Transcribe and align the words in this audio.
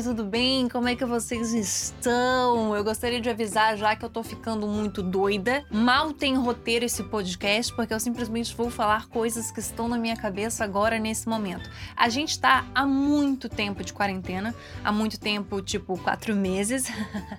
gente, 0.00 0.04
tudo 0.04 0.24
bem? 0.24 0.68
Como 0.68 0.88
é 0.88 0.96
que 0.96 1.04
vocês 1.04 1.52
estão? 1.52 2.74
Eu 2.74 2.82
gostaria 2.82 3.20
de 3.20 3.28
avisar 3.28 3.76
já 3.76 3.94
que 3.94 4.04
eu 4.04 4.08
tô 4.08 4.22
ficando 4.22 4.66
muito 4.66 5.02
doida. 5.02 5.64
Mal 5.70 6.12
tem 6.12 6.36
roteiro 6.36 6.84
esse 6.84 7.02
podcast, 7.02 7.72
porque 7.74 7.92
eu 7.92 8.00
simplesmente 8.00 8.54
vou 8.54 8.70
falar 8.70 9.08
coisas 9.08 9.50
que 9.50 9.60
estão 9.60 9.88
na 9.88 9.98
minha 9.98 10.16
cabeça 10.16 10.64
agora 10.64 10.98
nesse 10.98 11.28
momento. 11.28 11.70
A 11.96 12.08
gente 12.08 12.38
tá 12.38 12.64
há 12.74 12.86
muito 12.86 13.48
tempo 13.48 13.84
de 13.84 13.92
quarentena, 13.92 14.54
há 14.82 14.90
muito 14.90 15.18
tempo, 15.20 15.60
tipo, 15.60 15.98
quatro 15.98 16.34
meses. 16.34 16.90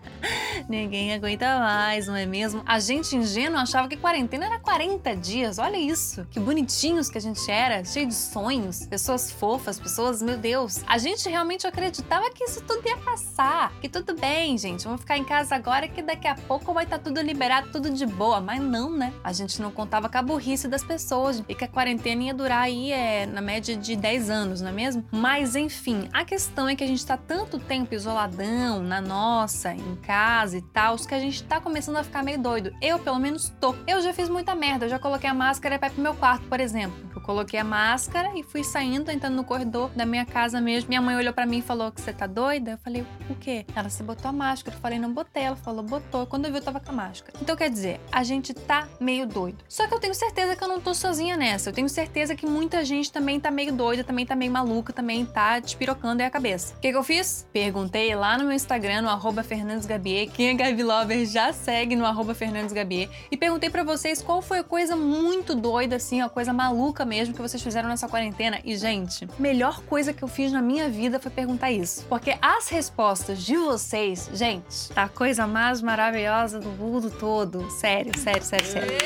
Ninguém 0.70 1.14
aguenta 1.14 1.60
mais, 1.60 2.08
não 2.08 2.16
é 2.16 2.26
mesmo? 2.26 2.62
A 2.66 2.80
gente 2.80 3.16
ingênuo 3.16 3.60
achava 3.60 3.88
que 3.88 3.98
quarentena 3.98 4.46
era 4.46 4.60
40 4.60 5.16
dias. 5.16 5.58
Olha 5.58 5.78
isso. 5.78 6.28
Que 6.30 6.40
bonitinhos 6.40 7.10
que 7.10 7.18
a 7.18 7.22
gente 7.22 7.50
era, 7.50 7.84
cheio 7.84 8.08
de 8.08 8.16
sonhos, 8.16 8.86
pessoas 8.86 9.32
fofas, 9.32 9.80
pessoas, 9.80 10.22
meu 10.22 10.38
Deus. 10.38 10.82
A 10.86 10.98
gente 10.98 11.28
realmente 11.28 11.66
acreditava 11.66 12.30
que 12.30 12.51
isso 12.52 12.62
tudo 12.62 12.86
ia 12.86 12.98
passar. 12.98 13.72
Que 13.80 13.88
tudo 13.88 14.14
bem, 14.14 14.58
gente. 14.58 14.84
Vamos 14.84 15.02
ficar 15.02 15.18
em 15.18 15.24
casa 15.24 15.56
agora 15.56 15.88
que 15.88 16.02
daqui 16.02 16.28
a 16.28 16.36
pouco 16.36 16.74
vai 16.74 16.84
estar 16.84 17.00
tudo 17.00 17.22
liberado, 17.22 17.70
tudo 17.72 17.90
de 17.90 18.06
boa. 18.06 18.42
Mas 18.42 18.62
não, 18.62 18.92
né? 18.92 19.14
A 19.24 19.32
gente 19.32 19.62
não 19.62 19.72
contava 19.72 20.10
com 20.10 20.18
a 20.18 20.22
burrice 20.22 20.68
das 20.68 20.84
pessoas 20.84 21.42
e 21.48 21.56
que 21.56 21.64
a 21.64 21.68
quarentena 21.68 22.24
ia 22.24 22.34
durar 22.34 22.64
aí 22.64 22.92
é, 22.92 23.26
na 23.26 23.42
média 23.42 23.76
de 23.76 23.96
10 23.96 24.30
anos, 24.30 24.62
não 24.62 24.70
é 24.70 24.74
mesmo? 24.74 25.06
Mas 25.12 25.56
enfim, 25.56 26.10
a 26.12 26.26
questão 26.26 26.68
é 26.68 26.76
que 26.76 26.84
a 26.84 26.88
gente 26.88 27.06
tá 27.06 27.16
tanto 27.16 27.58
tempo 27.58 27.96
isoladão, 27.96 28.84
na 28.84 29.00
nossa, 29.00 29.74
em 29.74 29.96
casa 29.96 30.58
e 30.58 30.62
tal, 30.62 30.98
que 30.98 31.16
a 31.16 31.20
gente 31.20 31.44
tá 31.44 31.62
começando 31.62 31.98
a 31.98 32.04
ficar 32.04 32.22
meio 32.22 32.40
doido. 32.40 32.72
Eu, 32.82 33.00
pelo 33.00 33.20
menos, 33.20 33.52
tô. 33.60 33.74
Eu 33.88 34.02
já 34.02 34.14
fiz 34.14 34.28
muita 34.28 34.54
merda. 34.54 34.86
Eu 34.86 34.90
já 34.90 35.00
coloquei 35.00 35.30
a 35.30 35.34
máscara 35.34 35.80
pra 35.80 35.88
ir 35.88 35.92
pro 35.92 36.02
meu 36.02 36.14
quarto, 36.14 36.46
por 36.48 36.60
exemplo. 36.60 36.98
Eu 37.16 37.22
coloquei 37.22 37.60
a 37.60 37.64
máscara 37.64 38.32
e 38.36 38.44
fui 38.44 38.64
saindo, 38.64 39.10
entrando 39.10 39.36
no 39.36 39.44
corredor 39.44 39.90
da 39.96 40.06
minha 40.06 40.26
casa 40.26 40.60
mesmo. 40.60 40.90
Minha 40.90 41.02
mãe 41.02 41.16
olhou 41.16 41.34
pra 41.34 41.46
mim 41.46 41.60
e 41.60 41.62
falou 41.62 41.92
que 41.92 42.02
você 42.02 42.12
tá 42.12 42.28
doida? 42.42 42.72
Eu 42.72 42.78
falei, 42.80 43.06
o 43.30 43.36
quê? 43.36 43.66
Ela, 43.76 43.88
você 43.88 44.02
botou 44.02 44.28
a 44.28 44.32
máscara. 44.32 44.76
Eu 44.76 44.82
falei, 44.82 44.98
não 44.98 45.14
botei. 45.14 45.44
Ela 45.44 45.56
falou, 45.56 45.84
botou. 45.84 46.26
Quando 46.26 46.46
eu 46.46 46.52
vi, 46.52 46.58
eu 46.58 46.64
tava 46.64 46.80
com 46.80 46.92
a 46.92 46.96
máscara. 46.96 47.38
Então, 47.40 47.56
quer 47.56 47.70
dizer, 47.70 48.02
a 48.12 48.24
gente 48.24 48.52
tá 48.52 48.88
meio 49.00 49.28
doido. 49.28 49.64
Só 49.70 49.86
que 49.88 49.94
eu 49.94 50.00
tenho 50.00 50.16
certeza 50.16 50.56
que 50.56 50.64
eu 50.64 50.68
não 50.68 50.82
tô 50.82 50.92
sozinha 50.96 51.38
nessa. 51.38 51.70
Eu 51.70 51.74
tenho 51.74 51.88
certeza 51.88 52.36
que 52.36 52.48
muita 52.48 52.84
gente 52.84 53.12
também 53.12 53.40
tá 53.40 53.52
meio 53.52 53.72
doida, 53.72 54.04
também 54.04 54.26
tá 54.26 54.36
meio 54.36 54.52
maluca, 54.52 54.92
também 54.92 55.24
tá 55.24 55.60
despirocando 55.60 56.24
aí 56.24 56.28
a 56.28 56.32
cabeça. 56.32 56.74
O 56.76 56.80
que, 56.80 56.92
que 56.92 56.98
eu 56.98 57.04
fiz? 57.04 57.48
Perguntei 57.54 58.16
lá 58.16 58.40
no 58.40 58.46
meu 58.46 58.54
Instagram, 58.54 59.04
no 59.04 59.10
arroba 59.10 59.44
FernandesGabier. 59.44 60.32
Quem 60.32 60.50
é 60.50 60.54
Gabi 60.56 60.82
Lover 60.82 61.24
já 61.28 61.54
segue 61.54 61.96
no 61.96 62.06
arroba 62.06 62.34
FernandesGabier. 62.34 63.08
E 63.30 63.38
perguntei 63.38 63.70
pra 63.70 63.84
vocês 63.84 64.20
qual 64.20 64.42
foi 64.42 64.60
a 64.60 64.64
coisa 64.64 64.96
muito 64.96 65.54
doida, 65.54 65.98
assim, 65.98 66.22
a 66.22 66.30
coisa 66.30 66.52
maluca 66.52 67.06
mesmo 67.06 67.36
que 67.36 67.42
vocês 67.42 67.62
fizeram 67.62 67.88
nessa 67.88 68.08
quarentena. 68.08 68.60
E, 68.66 68.76
gente, 68.76 69.28
melhor 69.38 69.84
coisa 69.84 70.12
que 70.12 70.24
eu 70.24 70.28
fiz 70.28 70.52
na 70.52 70.62
minha 70.62 70.90
vida 70.90 71.20
foi 71.20 71.30
perguntar 71.30 71.72
isso. 71.72 72.04
Porque 72.10 72.31
as 72.42 72.70
respostas 72.70 73.44
de 73.44 73.58
vocês, 73.58 74.30
gente, 74.34 74.90
tá 74.94 75.04
a 75.04 75.10
coisa 75.10 75.48
mais 75.48 75.82
maravilhosa 75.82 76.60
do 76.60 76.70
mundo 76.70 77.10
todo. 77.10 77.70
Sério, 77.72 78.18
sério, 78.18 78.44
sério, 78.44 78.66
sério. 78.66 78.98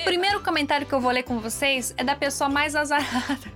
O 0.00 0.04
primeiro 0.04 0.40
comentário 0.42 0.86
que 0.86 0.92
eu 0.92 1.00
vou 1.00 1.10
ler 1.10 1.22
com 1.22 1.38
vocês 1.38 1.94
é 1.96 2.04
da 2.04 2.14
pessoa 2.14 2.48
mais 2.48 2.74
azarada 2.74 3.50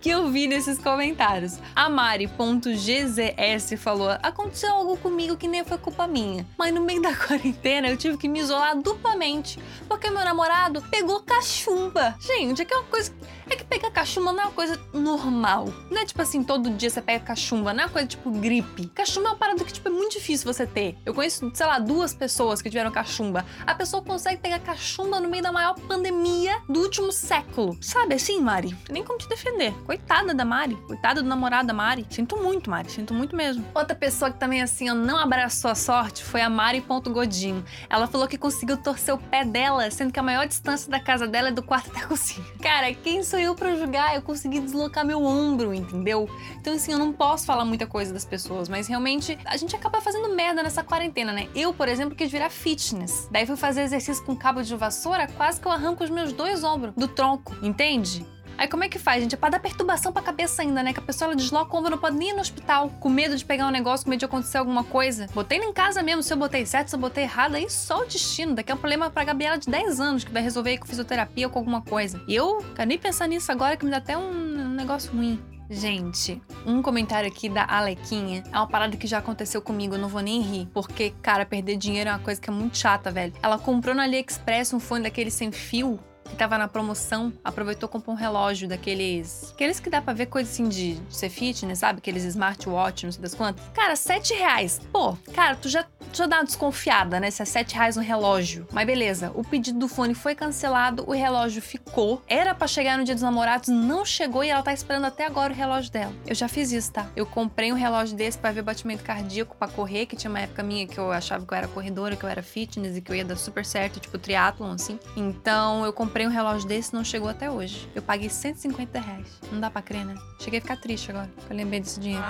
que 0.00 0.10
eu 0.10 0.28
vi 0.28 0.46
nesses 0.46 0.78
comentários. 0.78 1.58
A 1.74 1.88
Mari.gzs 1.88 3.80
falou: 3.80 4.10
Aconteceu 4.22 4.72
algo 4.72 4.96
comigo 4.96 5.36
que 5.36 5.48
nem 5.48 5.64
foi 5.64 5.78
culpa 5.78 6.06
minha, 6.06 6.46
mas 6.58 6.74
no 6.74 6.80
meio 6.80 7.02
da 7.02 7.14
quarentena 7.16 7.88
eu 7.88 7.96
tive 7.96 8.16
que 8.16 8.28
me 8.28 8.40
isolar 8.40 8.76
duplamente 8.76 9.58
porque 9.88 10.10
meu 10.10 10.24
namorado 10.24 10.82
pegou 10.90 11.20
cachumba. 11.20 12.16
Gente, 12.20 12.62
é 12.62 12.64
que 12.64 12.74
é 12.74 12.76
uma 12.76 12.86
coisa. 12.86 13.12
É 13.48 13.54
que 13.54 13.64
pegar 13.64 13.90
cachumba 13.90 14.32
não 14.32 14.40
é 14.40 14.44
uma 14.46 14.52
coisa 14.52 14.80
normal. 14.92 15.66
Não 15.90 16.00
é 16.00 16.04
tipo 16.04 16.20
assim, 16.20 16.42
todo 16.42 16.70
dia 16.70 16.90
você 16.90 17.00
pega 17.00 17.24
cachumba, 17.24 17.72
não 17.72 17.84
é 17.84 17.86
uma 17.86 17.92
coisa 17.92 18.08
tipo 18.08 18.30
gripe. 18.30 18.88
Cachumba 18.88 19.28
é 19.28 19.30
uma 19.32 19.38
parada 19.38 19.64
que 19.64 19.72
tipo, 19.72 19.88
é 19.88 19.90
muito 19.90 20.12
difícil 20.12 20.52
você 20.52 20.66
ter. 20.66 20.96
Eu 21.04 21.14
conheço, 21.14 21.50
sei 21.54 21.66
lá, 21.66 21.78
duas 21.78 22.12
pessoas 22.12 22.60
que 22.60 22.68
tiveram 22.68 22.90
cachumba. 22.90 23.44
A 23.66 23.74
pessoa 23.74 24.02
consegue 24.02 24.40
pegar 24.40 24.58
cachumba 24.58 25.20
no 25.20 25.28
meio 25.28 25.42
da 25.42 25.52
maior 25.52 25.74
pandemia 25.74 26.60
do 26.68 26.80
último 26.80 27.12
século. 27.12 27.76
Sabe 27.80 28.14
assim, 28.14 28.40
Mari? 28.40 28.76
Nem 28.90 29.04
como 29.04 29.18
te 29.18 29.28
defender. 29.28 29.72
Coitada 29.84 30.34
da 30.34 30.44
Mari. 30.44 30.76
Coitada 30.86 31.22
do 31.22 31.28
namorado 31.28 31.68
da 31.68 31.74
Mari. 31.74 32.06
Sinto 32.10 32.36
muito, 32.36 32.70
Mari. 32.70 32.90
Sinto 32.90 33.14
muito 33.14 33.36
mesmo. 33.36 33.64
Outra 33.74 33.94
pessoa 33.94 34.30
que 34.30 34.38
também, 34.38 34.62
assim, 34.62 34.88
não 34.90 35.18
abraçou 35.18 35.70
a 35.70 35.74
sorte 35.74 36.24
foi 36.24 36.40
a 36.40 36.50
Mari.godinho. 36.50 37.64
Ela 37.88 38.06
falou 38.06 38.26
que 38.26 38.38
conseguiu 38.38 38.76
torcer 38.76 39.14
o 39.14 39.18
pé 39.18 39.44
dela, 39.44 39.90
sendo 39.90 40.12
que 40.12 40.18
a 40.18 40.22
maior 40.22 40.46
distância 40.46 40.90
da 40.90 41.00
casa 41.00 41.26
dela 41.26 41.48
é 41.48 41.52
do 41.52 41.62
quarto 41.62 41.92
da 41.92 42.06
cozinha. 42.06 42.46
Cara, 42.60 42.92
quem 42.94 43.22
sou 43.22 43.38
eu 43.38 43.54
pra 43.54 43.74
julgar? 43.76 44.14
Eu 44.14 44.22
consegui 44.22 44.60
deslocar 44.60 45.04
meu 45.04 45.22
ombro, 45.24 45.74
entendeu? 45.74 46.28
Então, 46.60 46.74
assim, 46.74 46.92
eu 46.92 46.98
não 46.98 47.12
posso 47.12 47.46
falar 47.46 47.64
muita 47.64 47.86
coisa 47.86 48.12
das 48.12 48.24
pessoas, 48.24 48.68
mas 48.68 48.86
realmente 48.86 49.38
a 49.44 49.56
gente 49.56 49.74
acaba 49.74 50.00
fazendo 50.00 50.34
merda 50.34 50.62
nessa 50.62 50.82
quarentena, 50.82 51.32
né? 51.32 51.48
Eu, 51.54 51.72
por 51.72 51.88
exemplo, 51.88 52.14
quis 52.14 52.30
virar 52.30 52.50
fitness. 52.50 53.28
Daí 53.30 53.46
fui 53.46 53.56
fazer 53.56 53.82
exercício 53.82 54.24
com 54.24 54.36
cabo 54.36 54.62
de 54.62 54.74
vassoura, 54.76 55.26
quase 55.26 55.60
que 55.60 55.66
eu 55.66 55.72
arranco 55.72 56.04
os 56.04 56.10
meus 56.10 56.32
dois 56.32 56.64
ombros 56.64 56.94
do 56.94 57.08
tronco, 57.08 57.54
entende? 57.62 58.26
Aí 58.58 58.68
como 58.68 58.84
é 58.84 58.88
que 58.88 58.98
faz, 58.98 59.22
gente? 59.22 59.34
É 59.34 59.38
pra 59.38 59.48
dar 59.48 59.60
perturbação 59.60 60.12
pra 60.12 60.22
cabeça 60.22 60.62
ainda, 60.62 60.82
né? 60.82 60.92
Que 60.92 60.98
a 60.98 61.02
pessoa 61.02 61.28
ela 61.28 61.36
desloca 61.36 61.74
o 61.74 61.78
ombro, 61.78 61.90
não 61.90 61.98
pode 61.98 62.16
nem 62.16 62.30
ir 62.30 62.32
no 62.32 62.40
hospital, 62.40 62.90
com 63.00 63.08
medo 63.08 63.36
de 63.36 63.44
pegar 63.44 63.66
um 63.66 63.70
negócio, 63.70 64.04
com 64.04 64.10
medo 64.10 64.20
de 64.20 64.24
acontecer 64.24 64.58
alguma 64.58 64.84
coisa. 64.84 65.26
Botei 65.34 65.58
em 65.58 65.72
casa 65.72 66.02
mesmo, 66.02 66.22
se 66.22 66.32
eu 66.32 66.36
botei 66.36 66.64
certo, 66.64 66.88
se 66.88 66.96
eu 66.96 67.00
botei 67.00 67.24
errado, 67.24 67.54
aí 67.54 67.68
só 67.68 68.02
o 68.02 68.06
destino. 68.06 68.54
Daqui 68.54 68.72
é 68.72 68.74
um 68.74 68.78
problema 68.78 69.10
pra 69.10 69.24
Gabriela 69.24 69.58
de 69.58 69.68
10 69.68 70.00
anos, 70.00 70.24
que 70.24 70.32
vai 70.32 70.42
resolver 70.42 70.70
aí 70.70 70.78
com 70.78 70.86
fisioterapia 70.86 71.46
ou 71.46 71.52
com 71.52 71.58
alguma 71.58 71.82
coisa. 71.82 72.22
E 72.26 72.34
eu 72.34 72.58
quero 72.74 72.88
nem 72.88 72.98
pensar 72.98 73.26
nisso 73.26 73.50
agora, 73.52 73.76
que 73.76 73.84
me 73.84 73.90
dá 73.90 73.98
até 73.98 74.16
um, 74.16 74.68
negócio 74.76 75.12
ruim. 75.12 75.40
Gente, 75.68 76.40
um 76.64 76.80
comentário 76.80 77.28
aqui 77.28 77.48
da 77.48 77.64
Alequinha 77.68 78.44
é 78.52 78.56
uma 78.56 78.68
parada 78.68 78.96
que 78.96 79.06
já 79.06 79.18
aconteceu 79.18 79.60
comigo, 79.60 79.96
eu 79.96 79.98
não 79.98 80.08
vou 80.08 80.20
nem 80.20 80.40
rir, 80.40 80.68
porque, 80.72 81.12
cara, 81.20 81.44
perder 81.44 81.76
dinheiro 81.76 82.08
é 82.08 82.12
uma 82.12 82.20
coisa 82.20 82.40
que 82.40 82.48
é 82.48 82.52
muito 82.52 82.78
chata, 82.78 83.10
velho. 83.10 83.32
Ela 83.42 83.58
comprou 83.58 83.92
no 83.92 84.00
AliExpress 84.00 84.72
um 84.72 84.78
fone 84.78 85.02
daquele 85.02 85.30
sem 85.30 85.50
fio 85.50 85.98
que 86.26 86.36
tava 86.36 86.58
na 86.58 86.68
promoção, 86.68 87.32
aproveitou 87.44 87.88
e 87.88 87.92
comprou 87.92 88.14
um 88.14 88.18
relógio 88.18 88.68
daqueles. 88.68 89.52
Aqueles 89.54 89.80
que 89.80 89.90
dá 89.90 90.00
pra 90.00 90.12
ver 90.12 90.26
coisa 90.26 90.50
assim 90.50 90.68
de, 90.68 90.98
ser 91.10 91.28
fitness, 91.28 91.78
sabe? 91.78 91.98
Aqueles 91.98 92.24
smartwatch, 92.24 93.04
não 93.04 93.12
sei 93.12 93.22
das 93.22 93.34
quantas. 93.34 93.64
Cara, 93.74 93.96
7 93.96 94.34
reais. 94.34 94.80
Pô, 94.92 95.16
cara, 95.32 95.56
tu 95.56 95.68
já, 95.68 95.82
tu 95.82 96.16
já 96.16 96.26
dá 96.26 96.36
uma 96.36 96.44
desconfiada, 96.44 97.20
né? 97.20 97.30
Se 97.30 97.42
é 97.42 97.44
7 97.44 97.74
reais 97.74 97.96
um 97.96 98.00
relógio. 98.00 98.66
Mas 98.72 98.86
beleza, 98.86 99.32
o 99.34 99.44
pedido 99.44 99.78
do 99.78 99.88
fone 99.88 100.14
foi 100.14 100.34
cancelado, 100.34 101.04
o 101.06 101.12
relógio 101.12 101.62
ficou. 101.62 102.22
Era 102.26 102.54
pra 102.54 102.66
chegar 102.66 102.98
no 102.98 103.04
dia 103.04 103.14
dos 103.14 103.22
namorados, 103.22 103.68
não 103.68 104.04
chegou 104.04 104.44
e 104.44 104.48
ela 104.48 104.62
tá 104.62 104.72
esperando 104.72 105.04
até 105.04 105.26
agora 105.26 105.52
o 105.52 105.56
relógio 105.56 105.92
dela. 105.92 106.12
Eu 106.26 106.34
já 106.34 106.48
fiz 106.48 106.72
isso, 106.72 106.92
tá? 106.92 107.06
Eu 107.14 107.26
comprei 107.26 107.72
um 107.72 107.76
relógio 107.76 108.16
desse 108.16 108.38
pra 108.38 108.52
ver 108.52 108.62
batimento 108.62 109.04
cardíaco, 109.04 109.56
pra 109.56 109.68
correr, 109.68 110.06
que 110.06 110.16
tinha 110.16 110.30
uma 110.30 110.40
época 110.40 110.62
minha 110.62 110.86
que 110.86 110.98
eu 110.98 111.12
achava 111.12 111.44
que 111.44 111.52
eu 111.52 111.58
era 111.58 111.68
corredora, 111.68 112.16
que 112.16 112.24
eu 112.24 112.28
era 112.28 112.42
fitness 112.42 112.96
e 112.96 113.00
que 113.00 113.10
eu 113.10 113.16
ia 113.16 113.24
dar 113.24 113.36
super 113.36 113.64
certo, 113.64 114.00
tipo 114.00 114.18
triatlon, 114.18 114.72
assim. 114.72 114.98
Então 115.16 115.84
eu 115.84 115.92
comprei 115.92 116.15
um 116.24 116.30
relógio 116.30 116.68
desse 116.68 116.94
não 116.94 117.02
chegou 117.02 117.28
até 117.28 117.50
hoje. 117.50 117.88
Eu 117.94 118.00
paguei 118.00 118.30
150 118.30 119.00
reais. 119.00 119.26
Não 119.50 119.60
dá 119.60 119.68
pra 119.68 119.82
crer, 119.82 120.06
né? 120.06 120.14
Cheguei 120.40 120.60
a 120.60 120.62
ficar 120.62 120.76
triste 120.76 121.10
agora, 121.10 121.28
que 121.44 121.52
eu 121.52 121.56
lembrei 121.56 121.80
desse 121.80 121.98
dinheiro. 121.98 122.24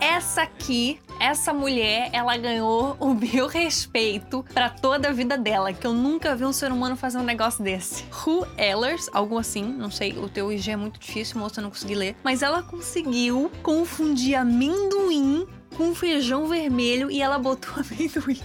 Essa 0.00 0.42
aqui, 0.42 1.00
essa 1.18 1.52
mulher, 1.52 2.10
ela 2.12 2.36
ganhou 2.36 2.96
o 3.00 3.14
meu 3.14 3.46
respeito 3.46 4.44
pra 4.52 4.68
toda 4.68 5.08
a 5.08 5.12
vida 5.12 5.38
dela, 5.38 5.72
que 5.72 5.86
eu 5.86 5.94
nunca 5.94 6.36
vi 6.36 6.44
um 6.44 6.52
ser 6.52 6.70
humano 6.70 6.94
fazer 6.94 7.16
um 7.16 7.22
negócio 7.22 7.64
desse. 7.64 8.04
Who 8.24 8.46
Ellers, 8.58 9.08
algo 9.12 9.38
assim, 9.38 9.64
não 9.64 9.90
sei, 9.90 10.12
o 10.18 10.28
teu 10.28 10.52
IG 10.52 10.72
é 10.72 10.76
muito 10.76 11.00
difícil, 11.00 11.38
moça, 11.38 11.60
eu 11.60 11.62
não 11.62 11.70
consegui 11.70 11.94
ler, 11.94 12.16
mas 12.22 12.42
ela 12.42 12.62
conseguiu 12.62 13.50
confundir 13.62 14.34
amendoim 14.34 15.46
com 15.76 15.94
feijão 15.94 16.46
vermelho 16.46 17.10
e 17.10 17.22
ela 17.22 17.38
botou 17.38 17.72
amendoim. 17.80 18.40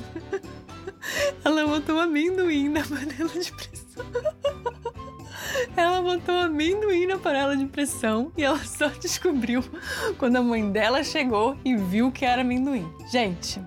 ela 1.44 1.68
botou 1.68 2.00
amendoim 2.00 2.70
na 2.70 2.82
panela 2.84 3.40
de 3.40 3.52
pressão. 3.52 4.06
Ela 5.80 6.02
botou 6.02 6.36
amendoim 6.36 7.08
na 7.08 7.18
panela 7.18 7.56
de 7.56 7.66
pressão 7.66 8.34
e 8.36 8.44
ela 8.44 8.60
só 8.66 8.90
descobriu 9.00 9.64
quando 10.18 10.36
a 10.36 10.42
mãe 10.42 10.70
dela 10.70 11.06
chegou 11.06 11.56
e 11.64 11.74
viu 11.78 12.12
que 12.12 12.26
era 12.26 12.42
amendoim. 12.42 12.86
Gente, 13.10 13.62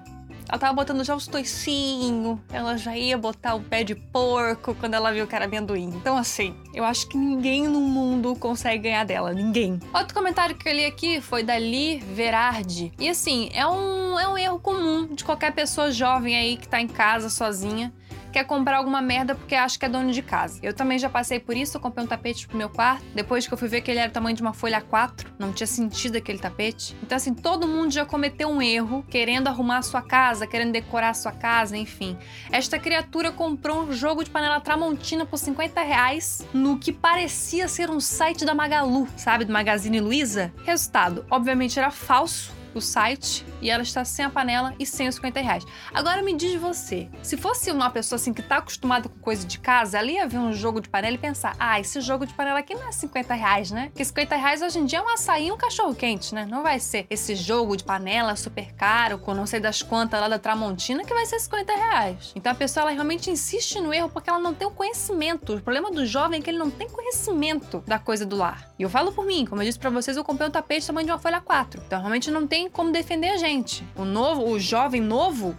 ela 0.47 0.59
tava 0.59 0.75
botando 0.75 1.03
já 1.03 1.17
os 1.17 1.27
toicinhos, 1.27 2.39
ela 2.53 2.77
já 2.77 2.95
ia 2.95 3.17
botar 3.17 3.55
o 3.55 3.63
pé 3.63 3.83
de 3.83 3.95
porco 3.95 4.75
quando 4.75 4.93
ela 4.93 5.11
viu 5.11 5.27
que 5.27 5.35
era 5.35 5.47
amendoim. 5.47 5.89
Então, 5.89 6.19
assim, 6.19 6.55
eu 6.75 6.85
acho 6.85 7.09
que 7.09 7.17
ninguém 7.17 7.67
no 7.67 7.81
mundo 7.81 8.37
consegue 8.37 8.83
ganhar 8.83 9.05
dela, 9.05 9.33
ninguém. 9.33 9.81
Outro 9.95 10.13
comentário 10.13 10.55
que 10.55 10.69
eu 10.69 10.75
li 10.75 10.85
aqui 10.85 11.23
foi 11.23 11.43
da 11.43 11.59
Li 11.59 11.97
Verardi. 11.99 12.93
E 12.99 13.09
assim, 13.09 13.49
é 13.55 13.67
um, 13.67 14.21
é 14.21 14.29
um 14.29 14.37
erro 14.37 14.59
comum 14.59 15.07
de 15.07 15.25
qualquer 15.25 15.55
pessoa 15.55 15.91
jovem 15.91 16.37
aí 16.37 16.59
que 16.59 16.69
tá 16.69 16.79
em 16.79 16.89
casa 16.89 17.31
sozinha 17.31 17.91
quer 18.33 18.45
comprar 18.45 18.79
alguma 18.79 19.03
merda 19.03 19.35
porque 19.35 19.55
acha 19.55 19.79
que 19.79 19.85
é 19.85 19.89
dono 19.89 20.11
de 20.11 20.23
casa. 20.23 20.59
Eu 20.63 20.73
também 20.73 20.99
já 20.99 21.09
passei 21.09 21.39
por 21.39 21.57
isso, 21.57 21.77
eu 21.77 21.81
comprei 21.81 22.05
um 22.05 22.09
tapete 22.09 22.49
pro 22.49 22.57
meu 22.57 22.69
quarto, 22.69 23.05
depois 23.15 23.47
que 23.47 23.53
eu 23.53 23.59
fui 23.59 23.69
ver 23.69 23.83
que 23.83 23.91
ele 23.91 24.01
era 24.01 24.09
do 24.09 24.13
tamanho 24.13 24.35
de 24.35 24.43
uma 24.43 24.55
folha 24.55 24.81
A4, 24.81 25.27
não 25.39 25.53
tinha 25.53 25.67
sentido 25.67 26.17
aquele 26.17 26.39
tapete. 26.39 26.97
Então, 27.03 27.17
assim, 27.17 27.35
todo 27.35 27.69
mundo 27.69 27.93
já 27.93 28.05
cometeu 28.05 28.49
um 28.49 28.63
erro 28.63 29.05
querendo 29.09 29.49
arrumar 29.49 29.79
a 29.79 29.83
sua 29.83 30.03
casa, 30.03 30.47
querendo 30.47 30.73
decorar 30.73 31.11
a 31.11 31.15
sua 31.15 31.33
casa, 31.33 31.77
enfim. 31.77 32.17
Esta 32.51 32.79
criatura 32.79 33.31
comprou 33.31 33.83
um 33.83 33.93
jogo 33.93 34.25
de 34.25 34.31
panela 34.31 34.61
Tramontina 34.61 35.27
por 35.27 35.39
50 35.39 35.83
reais 35.83 36.47
no 36.55 36.79
que 36.79 36.93
parecia 36.93 37.69
ser 37.69 37.91
um 37.91 38.01
site 38.01 38.45
da 38.45 38.55
Magalu, 38.55 39.07
sabe? 39.17 39.45
Do 39.45 39.53
Magazine 39.53 40.01
Luiza. 40.01 40.53
Resultado, 40.65 41.27
obviamente 41.31 41.79
era 41.79 41.91
falso 41.91 42.62
o 42.75 42.81
site 42.81 43.45
e 43.61 43.71
ela 43.71 43.83
está 43.83 44.05
sem 44.05 44.25
a 44.25 44.31
panela 44.31 44.75
e 44.79 44.87
sem 44.87 45.09
os 45.09 45.15
50 45.17 45.41
reais. 45.41 45.65
Agora 45.93 46.23
me 46.23 46.35
diz 46.35 46.61
você, 46.61 47.09
se 47.23 47.37
fosse 47.37 47.71
uma 47.71 47.91
pessoa 47.91 48.17
assim 48.17 48.33
que 48.33 48.43
tá 48.43 48.59
acostumada 48.59 49.09
com 49.09 49.19
coisa 49.21 49.47
de 49.47 49.59
casa, 49.59 49.99
ela 49.99 50.11
ia 50.11 50.27
ver 50.27 50.39
um 50.39 50.53
jogo 50.53 50.81
de 50.81 50.89
panela 50.89 51.15
e 51.15 51.19
pensar: 51.19 51.55
ah, 51.59 51.79
esse 51.79 52.01
jogo 52.01 52.27
de 52.27 52.35
panela 52.35 52.59
aqui 52.59 52.75
não 52.75 52.89
é 52.89 52.93
50 52.93 53.35
reais, 53.35 53.71
né? 53.71 53.87
Porque 53.87 54.05
50 54.05 54.37
reais 54.37 54.63
hoje 54.63 54.79
em 54.79 54.85
dia 54.85 54.99
é 54.99 55.03
um 55.03 55.09
açaí 55.09 55.49
e 55.49 55.53
um 55.53 55.57
cachorro 55.57 55.95
quente, 55.95 56.35
né? 56.35 56.47
Não 56.47 56.63
vai 56.63 56.79
ser 56.81 57.07
esse 57.09 57.35
jogo 57.35 57.77
de 57.77 57.85
panela 57.85 58.35
super 58.37 58.73
caro, 58.75 59.19
com 59.19 59.35
não 59.35 59.47
sei 59.47 59.61
das 59.61 59.83
quantas 59.83 60.21
lá 60.21 60.29
da 60.29 60.39
Tramontina, 60.39 61.05
que 61.05 61.15
vai 61.15 61.27
ser 61.27 61.39
50 61.39 61.73
reais. 61.73 62.33
Então 62.35 62.53
a 62.53 62.55
pessoa 62.55 62.83
ela 62.83 62.91
realmente 62.91 63.31
insiste 63.31 63.81
no 63.81 63.93
erro 63.93 64.09
porque 64.09 64.29
ela 64.29 64.39
não 64.39 64.55
tem 64.55 64.67
o 64.67 64.71
conhecimento. 64.71 65.55
O 65.55 65.61
problema 65.61 65.91
do 65.91 66.05
jovem 66.07 66.41
é 66.41 66.43
que 66.43 66.51
ele 66.51 66.59
não 66.59 66.71
tem 66.71 66.89
conhecimento 66.89 67.83
da 67.87 67.99
coisa 67.99 68.27
do 68.27 68.37
lar. 68.37 68.69
E 68.79 68.83
eu 68.83 68.91
falo 68.91 69.13
por 69.13 69.25
mim, 69.25 69.47
como 69.47 69.63
eu 69.63 69.67
disse 69.67 69.79
pra 69.79 69.91
vocês, 69.91 70.17
eu 70.17 70.25
comprei 70.25 70.49
um 70.49 70.51
tapete 70.51 70.87
tamanho 70.87 71.07
de 71.07 71.13
uma 71.13 71.19
folha 71.19 71.41
4. 71.41 71.83
Então 71.87 72.01
realmente 72.01 72.31
não 72.31 72.47
tem 72.63 72.71
como 72.71 72.93
defender 72.93 73.31
a 73.31 73.37
gente. 73.37 73.85
O 73.97 74.05
novo, 74.05 74.49
o 74.49 74.61
jovem 74.61 75.01
novo, 75.01 75.57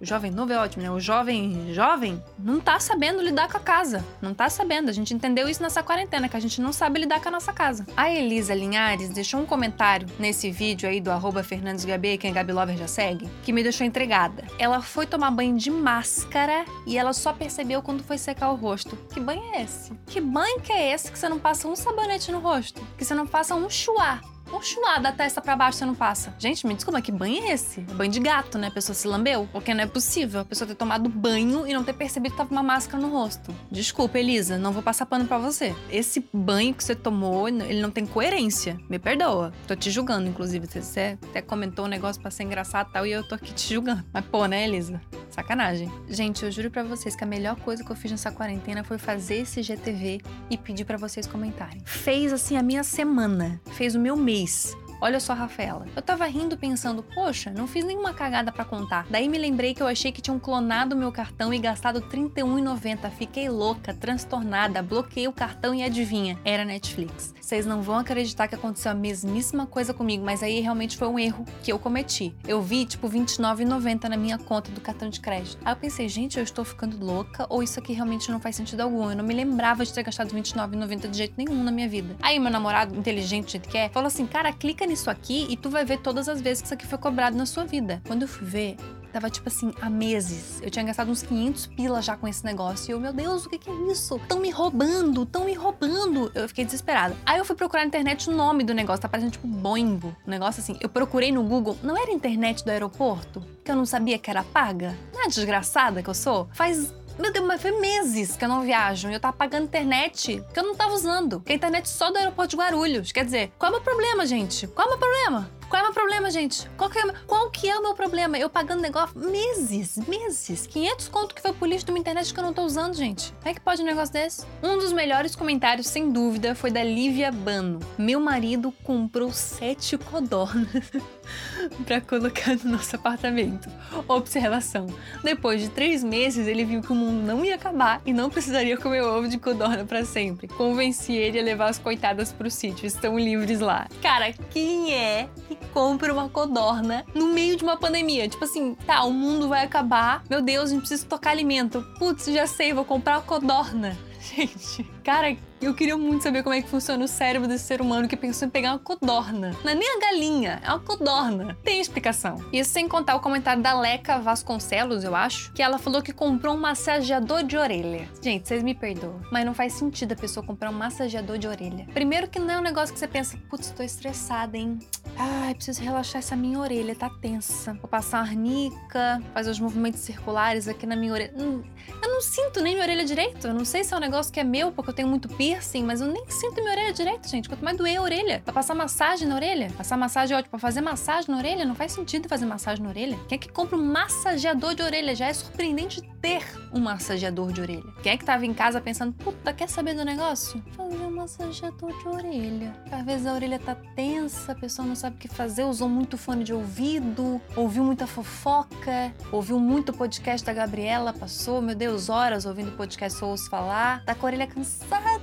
o 0.00 0.04
jovem 0.04 0.30
novo 0.30 0.52
é 0.52 0.58
ótimo, 0.58 0.84
né? 0.84 0.90
O 0.90 1.00
jovem 1.00 1.72
jovem 1.72 2.22
não 2.38 2.60
tá 2.60 2.78
sabendo 2.78 3.20
lidar 3.20 3.50
com 3.50 3.56
a 3.56 3.60
casa. 3.60 4.04
Não 4.22 4.32
tá 4.32 4.48
sabendo. 4.48 4.88
A 4.88 4.92
gente 4.92 5.12
entendeu 5.12 5.48
isso 5.48 5.60
nessa 5.60 5.82
quarentena, 5.82 6.28
que 6.28 6.36
a 6.36 6.40
gente 6.40 6.60
não 6.60 6.72
sabe 6.72 7.00
lidar 7.00 7.20
com 7.20 7.28
a 7.28 7.32
nossa 7.32 7.52
casa. 7.52 7.84
A 7.96 8.08
Elisa 8.08 8.54
Linhares 8.54 9.08
deixou 9.08 9.40
um 9.40 9.46
comentário 9.46 10.06
nesse 10.16 10.48
vídeo 10.48 10.88
aí 10.88 11.00
do 11.00 11.10
arroba 11.10 11.42
Fernandes 11.42 11.84
Gabi, 11.84 12.18
quem 12.18 12.30
a 12.30 12.34
Gabi 12.34 12.52
Lover 12.52 12.76
já 12.76 12.86
segue, 12.86 13.28
que 13.42 13.52
me 13.52 13.62
deixou 13.62 13.84
entregada. 13.84 14.44
Ela 14.56 14.80
foi 14.80 15.06
tomar 15.06 15.32
banho 15.32 15.56
de 15.56 15.72
máscara 15.72 16.64
e 16.86 16.96
ela 16.96 17.12
só 17.12 17.32
percebeu 17.32 17.82
quando 17.82 18.04
foi 18.04 18.16
secar 18.16 18.50
o 18.50 18.54
rosto. 18.54 18.96
Que 19.12 19.18
banho 19.18 19.42
é 19.54 19.62
esse? 19.62 19.92
Que 20.06 20.20
banho 20.20 20.60
que 20.60 20.72
é 20.72 20.92
esse 20.92 21.10
que 21.10 21.18
você 21.18 21.28
não 21.28 21.40
passa 21.40 21.66
um 21.66 21.74
sabonete 21.74 22.30
no 22.30 22.38
rosto? 22.38 22.80
Que 22.96 23.04
você 23.04 23.14
não 23.14 23.26
passa 23.26 23.56
um 23.56 23.68
chuá? 23.68 24.20
Um 24.54 24.62
chuá 24.62 24.98
da 24.98 25.10
testa 25.10 25.40
pra 25.40 25.56
baixo 25.56 25.78
você 25.78 25.84
não 25.84 25.96
passa. 25.96 26.32
Gente, 26.38 26.64
me 26.64 26.74
desculpa, 26.74 27.02
que 27.02 27.10
banho 27.10 27.42
é 27.42 27.52
esse? 27.52 27.80
É 27.80 27.94
banho 27.94 28.12
de 28.12 28.20
gato, 28.20 28.56
né? 28.56 28.68
A 28.68 28.70
pessoa 28.70 28.94
se 28.94 29.08
lambeu? 29.08 29.48
Porque 29.50 29.74
não 29.74 29.82
é 29.82 29.86
possível 29.86 30.42
a 30.42 30.44
pessoa 30.44 30.68
ter 30.68 30.76
tomado 30.76 31.08
banho 31.08 31.66
e 31.66 31.72
não 31.72 31.82
ter 31.82 31.92
percebido 31.92 32.30
que 32.30 32.38
tava 32.38 32.52
uma 32.52 32.62
máscara 32.62 33.02
no 33.02 33.10
rosto. 33.10 33.52
Desculpa, 33.68 34.16
Elisa, 34.16 34.56
não 34.56 34.70
vou 34.70 34.80
passar 34.80 35.06
pano 35.06 35.26
pra 35.26 35.38
você. 35.38 35.74
Esse 35.90 36.24
banho 36.32 36.72
que 36.72 36.84
você 36.84 36.94
tomou, 36.94 37.48
ele 37.48 37.82
não 37.82 37.90
tem 37.90 38.06
coerência. 38.06 38.78
Me 38.88 38.96
perdoa. 38.96 39.52
Tô 39.66 39.74
te 39.74 39.90
julgando, 39.90 40.28
inclusive. 40.28 40.68
Você 40.68 41.18
até 41.30 41.42
comentou 41.42 41.86
um 41.86 41.88
negócio 41.88 42.22
pra 42.22 42.30
ser 42.30 42.44
engraçado 42.44 42.90
e 42.90 42.92
tal, 42.92 43.04
e 43.04 43.10
eu 43.10 43.26
tô 43.26 43.34
aqui 43.34 43.52
te 43.52 43.74
julgando. 43.74 44.04
Mas 44.12 44.24
pô, 44.24 44.46
né, 44.46 44.62
Elisa? 44.62 45.00
Sacanagem. 45.34 45.90
Gente, 46.08 46.44
eu 46.44 46.52
juro 46.52 46.70
pra 46.70 46.84
vocês 46.84 47.16
que 47.16 47.24
a 47.24 47.26
melhor 47.26 47.56
coisa 47.56 47.82
que 47.82 47.90
eu 47.90 47.96
fiz 47.96 48.08
nessa 48.08 48.30
quarentena 48.30 48.84
foi 48.84 48.98
fazer 48.98 49.38
esse 49.38 49.64
GTV 49.64 50.20
e 50.48 50.56
pedir 50.56 50.84
pra 50.84 50.96
vocês 50.96 51.26
comentarem. 51.26 51.82
Fez 51.84 52.32
assim 52.32 52.56
a 52.56 52.62
minha 52.62 52.84
semana, 52.84 53.60
fez 53.72 53.96
o 53.96 53.98
meu 53.98 54.16
mês. 54.16 54.76
Olha 55.04 55.20
só, 55.20 55.34
Rafaela. 55.34 55.86
Eu 55.94 56.00
tava 56.00 56.24
rindo 56.24 56.56
pensando, 56.56 57.02
poxa, 57.02 57.50
não 57.50 57.66
fiz 57.66 57.84
nenhuma 57.84 58.14
cagada 58.14 58.50
pra 58.50 58.64
contar. 58.64 59.06
Daí 59.10 59.28
me 59.28 59.36
lembrei 59.36 59.74
que 59.74 59.82
eu 59.82 59.86
achei 59.86 60.10
que 60.10 60.22
tinham 60.22 60.38
clonado 60.38 60.96
meu 60.96 61.12
cartão 61.12 61.52
e 61.52 61.58
gastado 61.58 62.00
R$ 62.00 62.06
31,90. 62.06 63.10
Fiquei 63.10 63.50
louca, 63.50 63.92
transtornada, 63.92 64.82
bloqueei 64.82 65.28
o 65.28 65.32
cartão 65.32 65.74
e 65.74 65.82
adivinha, 65.82 66.38
era 66.42 66.64
Netflix. 66.64 67.34
Vocês 67.38 67.66
não 67.66 67.82
vão 67.82 67.98
acreditar 67.98 68.48
que 68.48 68.54
aconteceu 68.54 68.92
a 68.92 68.94
mesmíssima 68.94 69.66
coisa 69.66 69.92
comigo, 69.92 70.24
mas 70.24 70.42
aí 70.42 70.60
realmente 70.60 70.96
foi 70.96 71.06
um 71.06 71.18
erro 71.18 71.44
que 71.62 71.70
eu 71.70 71.78
cometi. 71.78 72.34
Eu 72.48 72.62
vi, 72.62 72.86
tipo, 72.86 73.06
R$ 73.06 73.18
29,90 73.18 74.08
na 74.08 74.16
minha 74.16 74.38
conta 74.38 74.70
do 74.72 74.80
cartão 74.80 75.10
de 75.10 75.20
crédito. 75.20 75.58
Aí 75.66 75.72
eu 75.74 75.76
pensei, 75.76 76.08
gente, 76.08 76.38
eu 76.38 76.42
estou 76.42 76.64
ficando 76.64 76.96
louca 77.04 77.44
ou 77.50 77.62
isso 77.62 77.78
aqui 77.78 77.92
realmente 77.92 78.32
não 78.32 78.40
faz 78.40 78.56
sentido 78.56 78.80
algum? 78.80 79.10
Eu 79.10 79.16
não 79.16 79.24
me 79.24 79.34
lembrava 79.34 79.84
de 79.84 79.92
ter 79.92 80.02
gastado 80.02 80.32
R$ 80.32 80.40
29,90 80.40 81.10
de 81.10 81.18
jeito 81.18 81.34
nenhum 81.36 81.62
na 81.62 81.70
minha 81.70 81.90
vida. 81.90 82.16
Aí 82.22 82.38
meu 82.38 82.50
namorado, 82.50 82.96
inteligente, 82.96 83.44
do 83.44 83.50
jeito 83.50 83.68
que 83.68 83.76
é, 83.76 83.90
falou 83.90 84.06
assim, 84.06 84.26
cara, 84.26 84.50
clica 84.50 84.86
nisso 84.86 84.93
aqui 85.10 85.46
e 85.48 85.56
tu 85.56 85.70
vai 85.70 85.84
ver 85.84 85.98
todas 85.98 86.28
as 86.28 86.40
vezes 86.40 86.60
que 86.60 86.66
isso 86.66 86.74
aqui 86.74 86.86
foi 86.86 86.98
cobrado 86.98 87.36
na 87.36 87.46
sua 87.46 87.64
vida. 87.64 88.02
Quando 88.06 88.22
eu 88.22 88.28
fui 88.28 88.46
ver, 88.46 88.76
tava 89.12 89.30
tipo 89.30 89.48
assim, 89.48 89.72
há 89.80 89.88
meses. 89.88 90.60
Eu 90.60 90.70
tinha 90.70 90.84
gastado 90.84 91.10
uns 91.10 91.22
500 91.22 91.66
pila 91.68 92.02
já 92.02 92.16
com 92.16 92.26
esse 92.26 92.44
negócio. 92.44 92.90
E 92.90 92.92
eu, 92.92 93.00
meu 93.00 93.12
Deus, 93.12 93.46
o 93.46 93.48
que, 93.48 93.58
que 93.58 93.70
é 93.70 93.92
isso? 93.92 94.20
Tão 94.28 94.40
me 94.40 94.50
roubando, 94.50 95.24
tão 95.24 95.44
me 95.44 95.54
roubando. 95.54 96.32
Eu 96.34 96.48
fiquei 96.48 96.64
desesperada. 96.64 97.16
Aí 97.24 97.38
eu 97.38 97.44
fui 97.44 97.54
procurar 97.54 97.82
na 97.82 97.88
internet 97.88 98.28
o 98.28 98.32
nome 98.34 98.64
do 98.64 98.74
negócio, 98.74 99.02
tá 99.02 99.08
parecendo 99.08 99.32
tipo 99.32 99.46
Boingo. 99.46 100.14
Um 100.26 100.30
negócio 100.30 100.60
assim. 100.60 100.76
Eu 100.80 100.88
procurei 100.88 101.30
no 101.30 101.44
Google, 101.44 101.78
não 101.82 101.96
era 101.96 102.10
internet 102.10 102.64
do 102.64 102.70
aeroporto? 102.70 103.40
Que 103.64 103.70
eu 103.70 103.76
não 103.76 103.86
sabia 103.86 104.18
que 104.18 104.28
era 104.28 104.42
paga? 104.42 104.96
Não 105.12 105.24
é 105.24 105.28
desgraçada 105.28 106.02
que 106.02 106.10
eu 106.10 106.14
sou? 106.14 106.48
Faz 106.52 106.92
meu 107.18 107.32
Deus, 107.32 107.46
mas 107.46 107.62
foi 107.62 107.72
meses 107.80 108.36
que 108.36 108.44
eu 108.44 108.48
não 108.48 108.62
viajo. 108.62 109.08
E 109.08 109.14
eu 109.14 109.20
tava 109.20 109.36
pagando 109.36 109.64
internet 109.64 110.42
que 110.52 110.58
eu 110.58 110.64
não 110.64 110.74
tava 110.74 110.94
usando. 110.94 111.40
Que 111.40 111.52
a 111.52 111.56
internet 111.56 111.88
só 111.88 112.10
do 112.10 112.18
aeroporto 112.18 112.50
de 112.50 112.56
Guarulhos. 112.56 113.12
Quer 113.12 113.24
dizer, 113.24 113.52
qual 113.58 113.70
é 113.70 113.74
o 113.74 113.76
meu 113.76 113.84
problema, 113.84 114.26
gente? 114.26 114.66
Qual 114.66 114.86
é 114.86 114.88
o 114.88 114.90
meu 114.90 114.98
problema? 114.98 115.50
Qual 115.74 115.80
é 115.80 115.82
o 115.82 115.86
meu 115.86 115.92
problema, 115.92 116.30
gente? 116.30 116.70
Qual 116.76 116.88
que, 116.88 117.00
é, 117.00 117.12
qual 117.26 117.50
que 117.50 117.68
é 117.68 117.76
o 117.76 117.82
meu 117.82 117.94
problema? 117.94 118.38
Eu 118.38 118.48
pagando 118.48 118.80
negócio 118.80 119.18
meses, 119.18 119.96
meses. 120.06 120.68
500 120.68 121.08
conto 121.08 121.34
que 121.34 121.42
foi 121.42 121.52
por 121.52 121.68
lixo 121.68 121.84
de 121.84 121.90
uma 121.90 121.98
internet 121.98 122.32
que 122.32 122.38
eu 122.38 122.44
não 122.44 122.54
tô 122.54 122.62
usando, 122.62 122.94
gente. 122.94 123.32
Como 123.40 123.48
é 123.48 123.54
que 123.54 123.60
pode 123.60 123.82
um 123.82 123.84
negócio 123.84 124.12
desse? 124.12 124.46
Um 124.62 124.78
dos 124.78 124.92
melhores 124.92 125.34
comentários, 125.34 125.88
sem 125.88 126.12
dúvida, 126.12 126.54
foi 126.54 126.70
da 126.70 126.84
Lívia 126.84 127.32
Bano. 127.32 127.80
Meu 127.98 128.20
marido 128.20 128.72
comprou 128.84 129.32
sete 129.32 129.98
codornas 129.98 130.92
pra 131.84 132.00
colocar 132.00 132.54
no 132.62 132.70
nosso 132.70 132.94
apartamento. 132.94 133.68
Observação. 134.06 134.86
Depois 135.24 135.60
de 135.60 135.70
três 135.70 136.04
meses, 136.04 136.46
ele 136.46 136.64
viu 136.64 136.82
que 136.82 136.92
o 136.92 136.94
mundo 136.94 137.26
não 137.26 137.44
ia 137.44 137.56
acabar 137.56 138.00
e 138.06 138.12
não 138.12 138.30
precisaria 138.30 138.76
comer 138.76 139.02
ovo 139.02 139.26
de 139.26 139.38
codorna 139.38 139.84
pra 139.84 140.04
sempre. 140.04 140.46
Convenci 140.46 141.14
ele 141.14 141.40
a 141.40 141.42
levar 141.42 141.68
as 141.68 141.80
coitadas 141.80 142.32
pro 142.32 142.48
sítio. 142.48 142.86
Estão 142.86 143.18
livres 143.18 143.58
lá. 143.58 143.88
Cara, 144.00 144.32
quem 144.52 144.94
é 144.94 145.28
que 145.48 145.63
compra 145.64 146.12
uma 146.12 146.28
codorna 146.28 147.04
no 147.14 147.28
meio 147.28 147.56
de 147.56 147.64
uma 147.64 147.76
pandemia? 147.76 148.28
Tipo 148.28 148.44
assim, 148.44 148.74
tá, 148.86 149.04
o 149.04 149.12
mundo 149.12 149.48
vai 149.48 149.64
acabar. 149.64 150.22
Meu 150.28 150.40
Deus, 150.42 150.70
a 150.70 150.72
gente 150.72 150.80
precisa 150.80 151.06
tocar 151.06 151.30
alimento. 151.30 151.84
Putz, 151.98 152.26
já 152.26 152.46
sei, 152.46 152.72
vou 152.72 152.84
comprar 152.84 153.16
uma 153.16 153.22
codorna. 153.22 153.96
Gente, 154.34 154.82
cara, 155.02 155.36
eu 155.64 155.74
queria 155.74 155.96
muito 155.96 156.22
saber 156.22 156.42
como 156.42 156.54
é 156.54 156.62
que 156.62 156.68
funciona 156.68 157.04
o 157.04 157.08
cérebro 157.08 157.48
desse 157.48 157.64
ser 157.64 157.80
humano 157.80 158.08
que 158.08 158.16
pensou 158.16 158.46
em 158.46 158.50
pegar 158.50 158.72
uma 158.72 158.78
codorna. 158.78 159.56
Não 159.64 159.70
é 159.70 159.74
nem 159.74 159.96
a 159.96 160.00
galinha, 160.00 160.60
é 160.62 160.68
uma 160.68 160.80
codorna. 160.80 161.56
Tem 161.62 161.80
explicação. 161.80 162.44
Isso 162.52 162.70
sem 162.70 162.88
contar 162.88 163.16
o 163.16 163.20
comentário 163.20 163.62
da 163.62 163.78
Leca 163.78 164.18
Vasconcelos, 164.18 165.04
eu 165.04 165.14
acho, 165.14 165.52
que 165.52 165.62
ela 165.62 165.78
falou 165.78 166.02
que 166.02 166.12
comprou 166.12 166.54
um 166.54 166.60
massageador 166.60 167.42
de 167.42 167.56
orelha. 167.56 168.08
Gente, 168.20 168.48
vocês 168.48 168.62
me 168.62 168.74
perdoam, 168.74 169.20
mas 169.30 169.44
não 169.44 169.54
faz 169.54 169.74
sentido 169.74 170.12
a 170.12 170.16
pessoa 170.16 170.44
comprar 170.44 170.70
um 170.70 170.74
massageador 170.74 171.38
de 171.38 171.48
orelha. 171.48 171.86
Primeiro 171.92 172.28
que 172.28 172.38
não 172.38 172.50
é 172.50 172.58
um 172.58 172.62
negócio 172.62 172.92
que 172.92 172.98
você 172.98 173.08
pensa, 173.08 173.38
putz, 173.48 173.70
tô 173.70 173.82
estressada, 173.82 174.56
hein? 174.56 174.78
Ai, 175.16 175.54
preciso 175.54 175.82
relaxar 175.82 176.18
essa 176.18 176.34
minha 176.34 176.58
orelha, 176.58 176.94
tá 176.94 177.08
tensa. 177.08 177.74
Vou 177.74 177.88
passar 177.88 178.18
uma 178.18 178.28
arnica, 178.28 179.22
fazer 179.32 179.50
os 179.50 179.60
movimentos 179.60 180.00
circulares 180.00 180.66
aqui 180.66 180.86
na 180.86 180.96
minha 180.96 181.12
orelha. 181.12 181.32
Hum, 181.38 181.62
eu 182.02 182.08
não 182.08 182.20
sinto 182.20 182.60
nem 182.60 182.74
minha 182.74 182.84
orelha 182.84 183.04
direito. 183.04 183.46
Eu 183.46 183.54
não 183.54 183.64
sei 183.64 183.84
se 183.84 183.94
é 183.94 183.96
um 183.96 184.00
negócio 184.00 184.32
que 184.32 184.40
é 184.40 184.44
meu, 184.44 184.72
porque 184.72 184.90
eu 184.90 184.94
tenho 184.94 185.08
muito 185.08 185.28
piercing, 185.28 185.53
mas 185.84 186.00
eu 186.00 186.06
nem 186.06 186.24
sinto 186.28 186.54
minha 186.60 186.72
orelha 186.72 186.92
direito, 186.92 187.28
gente. 187.28 187.48
Quanto 187.48 187.64
mais 187.64 187.76
doer 187.76 187.98
a 187.98 188.02
orelha. 188.02 188.42
Pra 188.44 188.52
passar 188.52 188.74
massagem 188.74 189.26
na 189.26 189.34
orelha. 189.34 189.70
Passar 189.76 189.96
massagem 189.96 190.34
é 190.34 190.38
ótimo. 190.38 190.50
Pra 190.50 190.58
fazer 190.58 190.80
massagem 190.80 191.30
na 191.30 191.38
orelha, 191.38 191.64
não 191.64 191.74
faz 191.74 191.92
sentido 191.92 192.28
fazer 192.28 192.46
massagem 192.46 192.82
na 192.82 192.90
orelha. 192.90 193.18
Quem 193.28 193.36
é 193.36 193.38
que 193.38 193.48
compra 193.48 193.76
um 193.76 193.84
massageador 193.84 194.74
de 194.74 194.82
orelha? 194.82 195.14
Já 195.14 195.26
é 195.26 195.32
surpreendente 195.32 196.02
ter 196.24 196.42
um 196.72 196.80
massageador 196.80 197.52
de 197.52 197.60
orelha. 197.60 197.84
Quem 198.02 198.12
é 198.12 198.16
que 198.16 198.24
tava 198.24 198.46
em 198.46 198.54
casa 198.54 198.80
pensando, 198.80 199.12
puta, 199.12 199.52
quer 199.52 199.68
saber 199.68 199.94
do 199.94 200.04
negócio? 200.06 200.62
Fazer 200.74 200.96
um 200.96 201.10
massageador 201.10 201.92
de 201.98 202.08
orelha. 202.08 202.74
Às 202.90 203.04
vezes 203.04 203.26
a 203.26 203.34
orelha 203.34 203.58
tá 203.58 203.76
tensa, 203.94 204.52
a 204.52 204.54
pessoa 204.54 204.88
não 204.88 204.94
sabe 204.94 205.16
o 205.16 205.18
que 205.18 205.28
fazer, 205.28 205.64
usou 205.64 205.86
muito 205.86 206.16
fone 206.16 206.42
de 206.42 206.54
ouvido, 206.54 207.38
ouviu 207.54 207.84
muita 207.84 208.06
fofoca, 208.06 209.12
ouviu 209.30 209.60
muito 209.60 209.92
podcast 209.92 210.46
da 210.46 210.54
Gabriela, 210.54 211.12
passou, 211.12 211.60
meu 211.60 211.74
Deus, 211.74 212.08
horas 212.08 212.46
ouvindo 212.46 212.72
podcast 212.72 213.22
Ouço 213.22 213.50
Falar, 213.50 214.02
tá 214.06 214.14
com 214.14 214.24
a 214.24 214.28
orelha 214.30 214.46
cansada, 214.46 215.13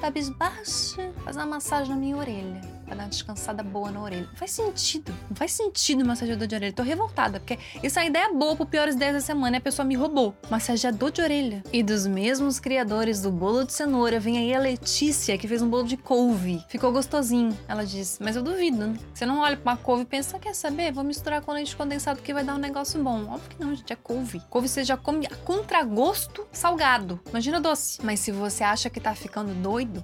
cabisbaixa, 0.00 1.12
faz 1.22 1.36
uma 1.36 1.46
massagem 1.46 1.90
na 1.90 2.00
minha 2.00 2.16
orelha. 2.16 2.60
Pra 2.90 2.96
dar 2.96 3.04
uma 3.04 3.08
descansada 3.08 3.62
boa 3.62 3.92
na 3.92 4.02
orelha. 4.02 4.26
Não 4.26 4.36
faz 4.36 4.50
sentido. 4.50 5.14
Não 5.28 5.36
faz 5.36 5.52
sentido 5.52 6.04
massageador 6.04 6.46
de 6.48 6.54
orelha. 6.56 6.72
Tô 6.72 6.82
revoltada, 6.82 7.38
porque 7.38 7.56
isso 7.82 7.98
é 8.00 8.06
ideia 8.06 8.32
boa 8.32 8.56
pro 8.56 8.66
Piores 8.66 8.96
10 8.96 9.14
da 9.14 9.20
semana 9.20 9.56
e 9.56 9.58
a 9.58 9.60
pessoa 9.60 9.86
me 9.86 9.94
roubou. 9.94 10.34
Massageador 10.50 11.12
de 11.12 11.22
orelha. 11.22 11.62
E 11.72 11.84
dos 11.84 12.06
mesmos 12.06 12.58
criadores 12.58 13.22
do 13.22 13.30
bolo 13.30 13.64
de 13.64 13.72
cenoura, 13.72 14.18
vem 14.18 14.38
aí 14.38 14.52
a 14.52 14.58
Letícia, 14.58 15.38
que 15.38 15.46
fez 15.46 15.62
um 15.62 15.68
bolo 15.68 15.84
de 15.84 15.96
couve. 15.96 16.64
Ficou 16.68 16.90
gostosinho. 16.90 17.56
Ela 17.68 17.86
disse, 17.86 18.20
mas 18.20 18.34
eu 18.34 18.42
duvido, 18.42 18.78
né? 18.78 18.98
Você 19.14 19.24
não 19.24 19.38
olha 19.38 19.56
pra 19.56 19.72
uma 19.72 19.78
couve 19.78 20.02
e 20.02 20.06
pensa, 20.06 20.38
quer 20.40 20.54
saber? 20.54 20.92
Vou 20.92 21.04
misturar 21.04 21.42
com 21.42 21.52
leite 21.52 21.76
condensado 21.76 22.20
que 22.20 22.34
vai 22.34 22.42
dar 22.42 22.56
um 22.56 22.58
negócio 22.58 23.00
bom. 23.02 23.26
Óbvio 23.30 23.50
que 23.50 23.64
não, 23.64 23.74
gente, 23.74 23.92
é 23.92 23.96
couve. 23.96 24.40
Couve 24.50 24.68
você 24.68 24.82
já 24.82 24.96
come 24.96 25.26
a 25.26 25.36
contragosto 25.36 26.46
salgado. 26.50 27.20
Imagina 27.28 27.60
doce. 27.60 28.00
Mas 28.02 28.18
se 28.18 28.32
você 28.32 28.64
acha 28.64 28.90
que 28.90 28.98
tá 28.98 29.14
ficando 29.14 29.54
doido, 29.54 30.02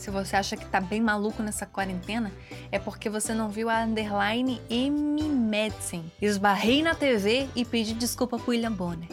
se 0.00 0.10
você 0.10 0.34
acha 0.34 0.56
que 0.56 0.64
tá 0.64 0.80
bem 0.80 0.98
maluco 0.98 1.42
nessa 1.42 1.66
quarentena, 1.66 2.32
é 2.72 2.78
porque 2.78 3.10
você 3.10 3.34
não 3.34 3.50
viu 3.50 3.68
a 3.68 3.82
underline 3.84 4.58
M. 4.70 5.22
Madsen. 5.22 6.10
Esbarrei 6.22 6.82
na 6.82 6.94
TV 6.94 7.46
e 7.54 7.66
pedi 7.66 7.92
desculpa 7.92 8.38
pro 8.38 8.50
William 8.50 8.72
Bonner. 8.72 9.08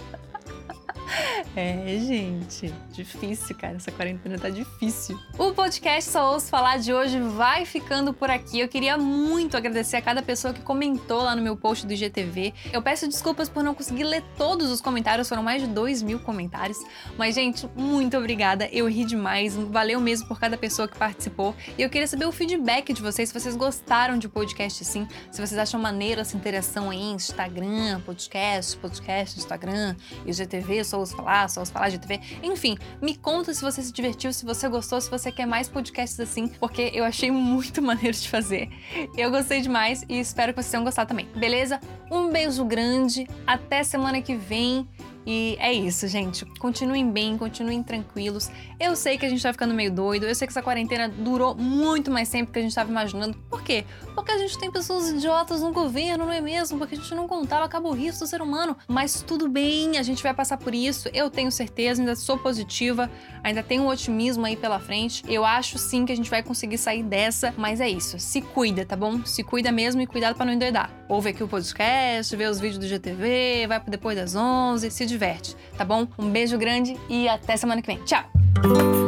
É, 1.60 1.98
gente, 1.98 2.72
difícil, 2.92 3.56
cara. 3.56 3.78
Essa 3.78 3.92
quarentena 3.92 4.38
tá 4.38 4.48
difícil. 4.48 5.20
O 5.40 5.56
podcast 5.56 6.12
Só 6.12 6.34
Ouço 6.34 6.52
Falar 6.52 6.78
de 6.78 6.94
hoje 6.94 7.20
vai 7.20 7.66
ficando 7.66 8.14
por 8.14 8.30
aqui. 8.30 8.60
Eu 8.60 8.68
queria 8.68 8.96
muito 8.96 9.58
agradecer 9.58 9.96
a 9.96 10.02
cada 10.04 10.22
pessoa 10.22 10.54
que 10.54 10.62
comentou 10.62 11.24
lá 11.24 11.36
no 11.36 11.42
meu 11.42 11.58
post 11.58 11.88
do 11.88 11.94
IGTV. 11.94 12.54
Eu 12.72 12.80
peço 12.84 13.08
desculpas 13.08 13.50
por 13.50 13.64
não 13.64 13.74
conseguir 13.74 14.04
ler 14.04 14.24
todos 14.38 14.70
os 14.70 14.80
comentários, 14.82 15.28
foram 15.28 15.42
mais 15.42 15.64
de 15.64 15.68
2 15.68 16.04
mil 16.04 16.20
comentários. 16.20 16.78
Mas, 17.18 17.34
gente, 17.34 17.68
muito 17.76 18.16
obrigada. 18.16 18.70
Eu 18.72 18.88
ri 18.88 19.04
demais. 19.04 19.56
Valeu 19.56 20.00
mesmo 20.00 20.28
por 20.28 20.40
cada 20.40 20.58
pessoa 20.58 20.88
que 20.88 20.96
participou. 20.96 21.56
E 21.76 21.82
eu 21.82 21.90
queria 21.90 22.06
saber 22.06 22.26
o 22.26 22.32
feedback 22.32 22.94
de 22.94 23.02
vocês, 23.02 23.30
se 23.30 23.34
vocês 23.34 23.56
gostaram 23.56 24.20
de 24.20 24.30
podcast 24.30 24.84
assim, 24.84 25.08
se 25.32 25.42
vocês 25.42 25.58
acham 25.58 25.82
maneiro 25.82 26.22
essa 26.22 26.38
interação 26.38 26.92
aí, 26.92 27.02
Instagram, 27.02 28.00
podcast, 28.02 28.78
podcast, 28.78 29.40
Instagram, 29.40 29.96
IGTV, 30.24 30.84
Só 30.84 31.00
Ouço 31.00 31.16
Falar, 31.16 31.47
Só 31.50 31.62
Ouço 31.62 31.72
Falar 31.72 31.90
de 31.90 32.00
TV. 32.00 32.20
Enfim, 32.44 32.78
me 33.02 33.16
conta 33.16 33.54
se 33.54 33.62
você 33.62 33.82
se 33.82 33.92
divertiu, 33.92 34.32
se 34.34 34.46
você 34.46 34.68
gostou, 34.68 35.00
se 35.00 35.10
você 35.10 35.32
quer 35.32 35.46
mais 35.46 35.68
podcasts 35.70 36.20
assim, 36.20 36.48
porque 36.48 36.92
eu 36.94 37.04
achei 37.04 37.32
muito 37.32 37.82
maneiro 37.84 38.18
de 38.18 38.30
fazer. 38.30 38.70
Eu 39.18 39.32
gostei 39.32 39.62
demais 39.62 40.04
e 40.08 40.20
espero 40.20 40.54
que 40.54 40.62
vocês 40.62 40.72
tenham 40.72 40.84
gostado 40.84 41.10
também. 41.10 41.28
Beleza? 41.36 41.80
Um 42.12 42.30
beijo 42.30 42.64
grande, 42.66 43.28
até 43.46 43.84
semana 43.84 44.22
que 44.22 44.36
vem. 44.36 44.88
E 45.30 45.58
é 45.60 45.74
isso, 45.74 46.08
gente. 46.08 46.46
Continuem 46.58 47.12
bem, 47.12 47.38
continuem 47.38 47.84
tranquilos. 47.84 48.50
Eu 48.80 48.96
sei 48.96 49.18
que 49.18 49.26
a 49.26 49.30
gente 49.30 49.44
tá 49.44 49.52
ficando 49.52 49.74
meio 49.74 49.92
doido, 49.92 50.26
eu 50.26 50.34
sei 50.34 50.48
que 50.48 50.54
essa 50.54 50.64
quarentena 50.64 51.10
durou 51.10 51.54
muito 51.54 52.10
mais 52.10 52.30
tempo 52.30 52.50
que 52.50 52.60
a 52.60 52.62
gente 52.62 52.74
tava 52.74 52.90
imaginando. 52.90 53.38
Por 53.50 53.62
quê? 53.62 53.84
Porque 54.16 54.32
a 54.32 54.38
gente 54.38 54.58
tem 54.58 54.72
pessoas 54.72 55.10
idiotas 55.10 55.60
no 55.60 55.74
governo, 55.74 56.26
não 56.26 56.32
é 56.32 56.40
mesmo? 56.40 56.78
Porque 56.78 56.96
a 56.96 56.98
gente 56.98 57.14
não 57.14 57.28
contava 57.28 57.68
com 57.68 57.76
a 57.76 57.80
burrice 57.82 58.20
do 58.20 58.26
ser 58.26 58.42
humano. 58.42 58.78
Mas 58.88 59.22
tudo 59.22 59.50
bem, 59.50 59.98
a 59.98 60.02
gente 60.02 60.24
vai 60.24 60.34
passar 60.34 60.56
por 60.56 60.74
isso. 60.74 61.10
Eu 61.14 61.30
tenho 61.30 61.52
certeza, 61.52 62.02
ainda 62.02 62.16
sou 62.16 62.38
positiva, 62.38 63.12
ainda 63.48 63.64
tenho 63.64 63.84
um 63.84 63.88
otimismo 63.88 64.46
aí 64.46 64.56
pela 64.56 64.80
frente. 64.80 65.24
Eu 65.28 65.46
acho 65.46 65.78
sim 65.78 66.06
que 66.06 66.12
a 66.12 66.16
gente 66.16 66.30
vai 66.30 66.44
conseguir 66.44 66.78
sair 66.78 67.04
dessa, 67.04 67.54
mas 67.58 67.82
é 67.82 67.90
isso. 67.90 68.20
Se 68.20 68.42
cuida, 68.42 68.86
tá 68.86 68.96
bom? 68.96 69.26
Se 69.26 69.44
cuida 69.44 69.72
mesmo 69.72 70.02
e 70.02 70.08
cuidado 70.08 70.36
pra 70.36 70.46
não 70.46 70.54
endoidar. 70.54 70.92
Ouve 71.08 71.30
aqui 71.30 71.44
o 71.44 71.48
podcast, 71.48 72.36
vê 72.36 72.46
os 72.46 72.60
vídeos 72.60 72.78
do 72.78 72.88
GTV, 72.88 73.66
vai 73.68 73.80
pro 73.80 73.90
depois 73.90 74.18
das 74.18 74.36
11, 74.36 74.92
se 74.92 75.06
diverte, 75.06 75.56
tá 75.78 75.86
bom? 75.86 76.08
Um 76.18 76.30
beijo 76.30 76.58
grande 76.58 76.98
e 77.10 77.28
até 77.28 77.56
semana 77.58 77.82
que 77.82 77.88
vem. 77.88 78.04
Tchau! 78.04 79.07